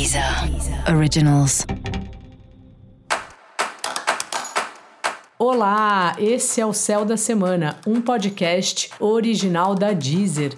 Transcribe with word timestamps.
Deezer 0.00 0.24
Originals. 0.96 1.66
Olá, 5.38 6.16
esse 6.18 6.58
é 6.58 6.64
o 6.64 6.72
Céu 6.72 7.04
da 7.04 7.18
Semana, 7.18 7.76
um 7.86 8.00
podcast 8.00 8.88
original 8.98 9.74
da 9.74 9.92
Deezer. 9.92 10.52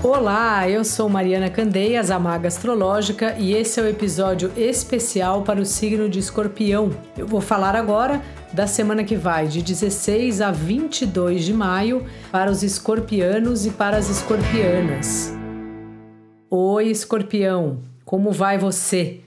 Olá, 0.00 0.68
eu 0.68 0.84
sou 0.84 1.08
Mariana 1.08 1.50
Candeias, 1.50 2.12
a 2.12 2.20
Maga 2.20 2.46
Astrológica, 2.46 3.34
e 3.36 3.52
esse 3.52 3.80
é 3.80 3.82
o 3.82 3.88
episódio 3.88 4.52
especial 4.56 5.42
para 5.42 5.60
o 5.60 5.66
signo 5.66 6.08
de 6.08 6.20
Escorpião. 6.20 6.92
Eu 7.18 7.26
vou 7.26 7.40
falar 7.40 7.74
agora 7.74 8.22
da 8.52 8.68
semana 8.68 9.02
que 9.02 9.16
vai, 9.16 9.48
de 9.48 9.60
16 9.60 10.40
a 10.40 10.52
22 10.52 11.44
de 11.44 11.52
maio, 11.52 12.06
para 12.30 12.48
os 12.48 12.62
escorpianos 12.62 13.66
e 13.66 13.70
para 13.70 13.96
as 13.96 14.08
escorpianas. 14.08 15.39
Oi, 16.52 16.88
escorpião, 16.88 17.78
como 18.04 18.32
vai 18.32 18.58
você? 18.58 19.20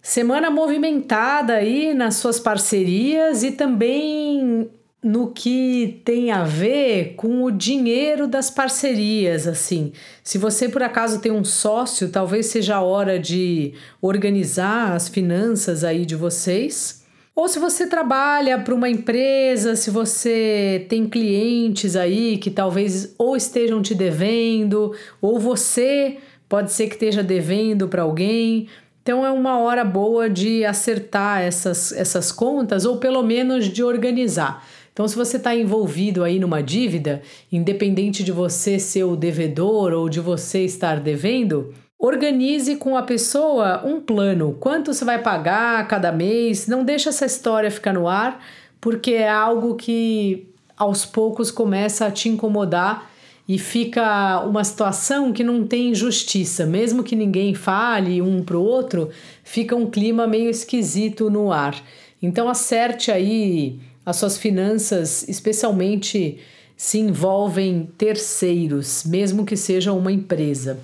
Semana 0.00 0.52
movimentada 0.52 1.54
aí 1.54 1.94
nas 1.94 2.14
suas 2.14 2.38
parcerias 2.38 3.42
e 3.42 3.50
também 3.50 4.70
no 5.02 5.32
que 5.32 6.00
tem 6.04 6.30
a 6.30 6.44
ver 6.44 7.14
com 7.16 7.42
o 7.42 7.50
dinheiro 7.50 8.28
das 8.28 8.48
parcerias, 8.52 9.48
assim. 9.48 9.92
Se 10.22 10.38
você 10.38 10.68
por 10.68 10.80
acaso 10.80 11.20
tem 11.20 11.32
um 11.32 11.42
sócio, 11.42 12.08
talvez 12.08 12.46
seja 12.46 12.76
a 12.76 12.82
hora 12.82 13.18
de 13.18 13.74
organizar 14.00 14.92
as 14.92 15.08
finanças 15.08 15.82
aí 15.82 16.06
de 16.06 16.14
vocês. 16.14 17.04
Ou 17.36 17.48
se 17.48 17.58
você 17.58 17.86
trabalha 17.86 18.58
para 18.58 18.74
uma 18.74 18.88
empresa, 18.88 19.76
se 19.76 19.90
você 19.90 20.86
tem 20.88 21.06
clientes 21.06 21.94
aí 21.94 22.38
que 22.38 22.50
talvez 22.50 23.14
ou 23.18 23.36
estejam 23.36 23.82
te 23.82 23.94
devendo, 23.94 24.94
ou 25.20 25.38
você 25.38 26.16
pode 26.48 26.72
ser 26.72 26.86
que 26.86 26.94
esteja 26.94 27.22
devendo 27.22 27.88
para 27.88 28.00
alguém. 28.00 28.68
Então 29.02 29.24
é 29.24 29.30
uma 29.30 29.58
hora 29.58 29.84
boa 29.84 30.30
de 30.30 30.64
acertar 30.64 31.42
essas, 31.42 31.92
essas 31.92 32.32
contas 32.32 32.86
ou 32.86 32.96
pelo 32.96 33.22
menos 33.22 33.66
de 33.66 33.84
organizar. 33.84 34.66
Então, 34.90 35.06
se 35.06 35.14
você 35.14 35.36
está 35.36 35.54
envolvido 35.54 36.24
aí 36.24 36.38
numa 36.38 36.62
dívida, 36.62 37.20
independente 37.52 38.24
de 38.24 38.32
você 38.32 38.78
ser 38.78 39.04
o 39.04 39.14
devedor 39.14 39.92
ou 39.92 40.08
de 40.08 40.20
você 40.20 40.64
estar 40.64 41.00
devendo, 41.00 41.74
organize 42.06 42.76
com 42.76 42.96
a 42.96 43.02
pessoa 43.02 43.82
um 43.84 44.00
plano. 44.00 44.56
Quanto 44.60 44.94
você 44.94 45.04
vai 45.04 45.20
pagar 45.20 45.86
cada 45.88 46.12
mês? 46.12 46.68
Não 46.68 46.84
deixa 46.84 47.08
essa 47.08 47.26
história 47.26 47.70
ficar 47.70 47.92
no 47.92 48.06
ar, 48.06 48.40
porque 48.80 49.12
é 49.12 49.28
algo 49.28 49.74
que 49.74 50.46
aos 50.76 51.04
poucos 51.04 51.50
começa 51.50 52.06
a 52.06 52.10
te 52.10 52.28
incomodar 52.28 53.10
e 53.48 53.58
fica 53.58 54.40
uma 54.40 54.62
situação 54.62 55.32
que 55.32 55.42
não 55.42 55.66
tem 55.66 55.94
justiça, 55.94 56.64
mesmo 56.64 57.02
que 57.02 57.16
ninguém 57.16 57.54
fale 57.54 58.22
um 58.22 58.42
para 58.42 58.56
o 58.56 58.62
outro, 58.62 59.10
fica 59.42 59.74
um 59.74 59.90
clima 59.90 60.26
meio 60.26 60.50
esquisito 60.50 61.28
no 61.28 61.52
ar. 61.52 61.80
Então 62.22 62.48
acerte 62.48 63.10
aí 63.10 63.80
as 64.04 64.16
suas 64.16 64.36
finanças, 64.36 65.28
especialmente 65.28 66.38
se 66.76 66.98
envolvem 66.98 67.88
terceiros, 67.98 69.02
mesmo 69.04 69.44
que 69.44 69.56
seja 69.56 69.92
uma 69.92 70.12
empresa. 70.12 70.78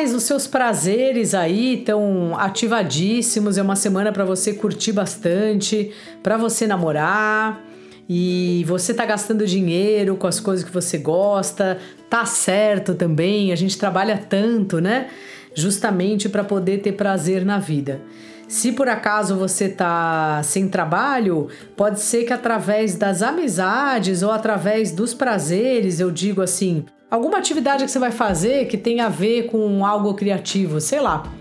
Mais, 0.00 0.14
os 0.14 0.22
seus 0.22 0.46
prazeres 0.46 1.34
aí 1.34 1.74
estão 1.74 2.36
ativadíssimos. 2.38 3.58
É 3.58 3.62
uma 3.62 3.76
semana 3.76 4.10
para 4.10 4.24
você 4.24 4.54
curtir 4.54 4.92
bastante, 4.92 5.92
para 6.22 6.36
você 6.36 6.66
namorar. 6.66 7.62
E 8.08 8.64
você 8.66 8.92
tá 8.92 9.04
gastando 9.04 9.46
dinheiro 9.46 10.16
com 10.16 10.26
as 10.26 10.40
coisas 10.40 10.64
que 10.64 10.72
você 10.72 10.98
gosta, 10.98 11.78
tá 12.08 12.24
certo 12.24 12.94
também. 12.94 13.52
A 13.52 13.56
gente 13.56 13.78
trabalha 13.78 14.18
tanto, 14.18 14.80
né? 14.80 15.08
Justamente 15.54 16.28
para 16.28 16.42
poder 16.42 16.78
ter 16.78 16.92
prazer 16.92 17.44
na 17.44 17.58
vida. 17.58 18.00
Se 18.50 18.72
por 18.72 18.88
acaso 18.88 19.36
você 19.36 19.68
tá 19.68 20.40
sem 20.42 20.66
trabalho, 20.66 21.46
pode 21.76 22.00
ser 22.00 22.24
que 22.24 22.32
através 22.32 22.96
das 22.96 23.22
amizades 23.22 24.24
ou 24.24 24.32
através 24.32 24.90
dos 24.90 25.14
prazeres, 25.14 26.00
eu 26.00 26.10
digo 26.10 26.42
assim, 26.42 26.84
alguma 27.08 27.38
atividade 27.38 27.84
que 27.84 27.90
você 27.92 28.00
vai 28.00 28.10
fazer 28.10 28.66
que 28.66 28.76
tem 28.76 29.00
a 29.00 29.08
ver 29.08 29.46
com 29.46 29.86
algo 29.86 30.14
criativo, 30.14 30.80
sei 30.80 30.98
lá, 30.98 31.32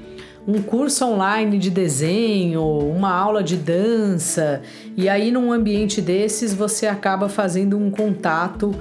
um 0.47 0.61
curso 0.61 1.03
online 1.03 1.57
de 1.57 1.71
desenho, 1.71 2.61
uma 2.61 3.11
aula 3.11 3.41
de 3.41 3.57
dança, 3.57 4.61
e 4.95 5.09
aí 5.09 5.31
num 5.31 5.51
ambiente 5.51 6.03
desses 6.03 6.53
você 6.53 6.85
acaba 6.85 7.27
fazendo 7.27 7.75
um 7.75 7.89
contato 7.89 8.71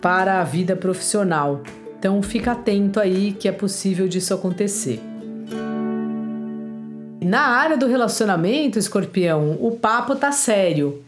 para 0.00 0.40
a 0.40 0.44
vida 0.44 0.76
profissional. 0.76 1.64
Então 1.98 2.22
fica 2.22 2.52
atento 2.52 3.00
aí 3.00 3.32
que 3.32 3.48
é 3.48 3.52
possível 3.52 4.06
disso 4.06 4.32
acontecer. 4.32 5.11
Na 7.32 7.46
área 7.46 7.78
do 7.78 7.86
relacionamento, 7.86 8.78
escorpião, 8.78 9.56
o 9.58 9.70
papo 9.70 10.14
tá 10.14 10.30
sério. 10.30 11.02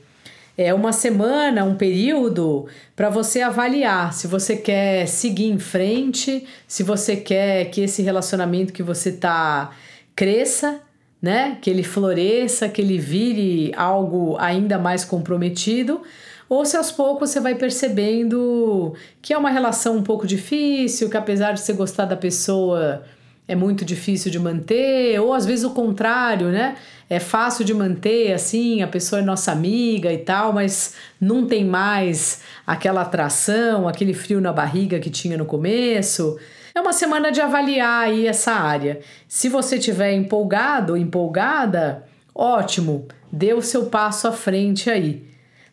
É 0.57 0.73
uma 0.73 0.91
semana, 0.91 1.65
um 1.65 1.75
período 1.75 2.67
para 2.97 3.11
você 3.11 3.43
avaliar 3.43 4.15
se 4.15 4.27
você 4.27 4.57
quer 4.57 5.07
seguir 5.07 5.51
em 5.51 5.59
frente, 5.59 6.47
se 6.67 6.83
você 6.83 7.15
quer 7.15 7.67
que 7.67 7.83
esse 7.83 8.01
relacionamento 8.01 8.73
que 8.73 8.83
você 8.83 9.13
tá 9.13 9.73
cresça, 10.17 10.81
né? 11.21 11.59
Que 11.61 11.69
ele 11.69 11.83
floresça, 11.83 12.71
que 12.71 12.81
ele 12.81 12.97
vire 12.97 13.75
algo 13.77 14.39
ainda 14.39 14.79
mais 14.79 15.05
comprometido, 15.05 16.01
ou 16.49 16.65
se 16.65 16.75
aos 16.75 16.91
poucos 16.91 17.29
você 17.29 17.41
vai 17.41 17.55
percebendo 17.55 18.95
que 19.21 19.35
é 19.35 19.37
uma 19.37 19.51
relação 19.51 19.95
um 19.99 20.03
pouco 20.03 20.27
difícil, 20.27 21.11
que 21.11 21.19
apesar 21.19 21.53
de 21.53 21.61
você 21.61 21.75
gostar 21.75 22.07
da 22.07 22.17
pessoa, 22.17 23.03
é 23.47 23.55
muito 23.55 23.85
difícil 23.85 24.31
de 24.31 24.39
manter, 24.39 25.21
ou 25.21 25.35
às 25.35 25.45
vezes 25.45 25.65
o 25.65 25.71
contrário, 25.71 26.49
né? 26.49 26.77
É 27.11 27.21
fácil 27.21 27.65
de 27.65 27.75
manter, 27.75 28.33
assim, 28.33 28.83
a 28.83 28.89
pessoa 28.89 29.21
é 29.21 29.25
nossa 29.25 29.53
amiga 29.53 30.11
e 30.11 30.19
tal, 30.19 30.53
mas 30.53 30.95
não 31.21 31.47
tem 31.47 31.65
mais 31.65 32.41
aquela 32.67 33.03
atração, 33.03 33.87
aquele 33.87 34.15
frio 34.15 34.41
na 34.41 34.53
barriga 34.53 34.99
que 34.99 35.11
tinha 35.11 35.37
no 35.37 35.45
começo. 35.45 36.39
É 36.75 36.81
uma 36.81 36.95
semana 36.95 37.31
de 37.31 37.41
avaliar 37.41 38.05
aí 38.05 38.27
essa 38.27 38.53
área. 38.53 39.01
Se 39.29 39.51
você 39.51 39.79
tiver 39.79 40.13
empolgado, 40.13 40.97
empolgada, 40.97 42.05
ótimo, 42.35 43.07
dê 43.31 43.53
o 43.53 43.61
seu 43.61 43.87
passo 43.87 44.27
à 44.27 44.33
frente 44.33 44.89
aí, 44.89 45.23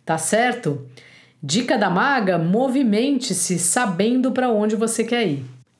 tá 0.05 0.17
certo? 0.17 0.85
Dica 1.41 1.77
da 1.77 1.89
maga: 1.89 2.37
movimente-se 2.37 3.57
sabendo 3.57 4.31
para 4.31 4.49
onde 4.51 4.75
você 4.75 5.05
quer 5.05 5.25
ir. 5.25 5.60